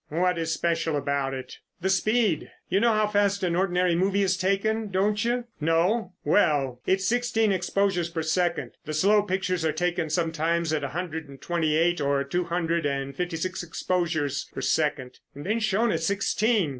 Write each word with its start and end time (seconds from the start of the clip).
"What 0.09 0.39
is 0.39 0.51
special 0.51 0.95
about 0.97 1.31
it?" 1.35 1.59
"The 1.79 1.89
speed. 1.91 2.49
You 2.69 2.79
know 2.79 2.93
how 2.93 3.05
fast 3.05 3.43
an 3.43 3.55
ordinary 3.55 3.93
movie 3.93 4.23
is 4.23 4.35
taken, 4.35 4.89
don't 4.89 5.23
you? 5.23 5.45
No? 5.59 6.13
Well, 6.25 6.81
it's 6.87 7.05
sixteen 7.05 7.51
exposures 7.51 8.09
per 8.09 8.23
second. 8.23 8.71
The 8.85 8.95
slow 8.95 9.21
pictures 9.21 9.63
are 9.63 9.71
taken 9.71 10.09
sometimes 10.09 10.73
at 10.73 10.83
a 10.83 10.87
hundred 10.97 11.29
and 11.29 11.39
twenty 11.39 11.77
eight 11.77 12.01
or 12.01 12.23
two 12.23 12.45
hundred 12.45 12.83
and 12.87 13.15
fifty 13.15 13.37
six 13.37 13.61
exposures 13.61 14.49
per 14.51 14.61
second, 14.61 15.19
and 15.35 15.45
then 15.45 15.59
shown 15.59 15.91
at 15.91 16.01
sixteen. 16.01 16.69